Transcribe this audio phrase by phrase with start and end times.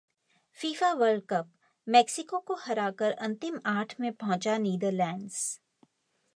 [0.57, 5.41] FIFA world cup Mexico को हराकर अंतिम आठ में पहुंचा नीदरलैंड्स